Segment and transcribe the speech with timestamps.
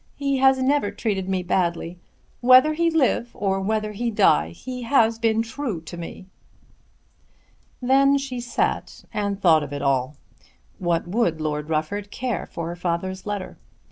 [0.15, 1.99] He has never treated me badly.
[2.39, 6.25] Whether he live or whether he die, he has been true to me."
[7.83, 10.15] Then she sat and thought of it all.
[10.79, 13.59] What would Lord Rufford care for her father's letter?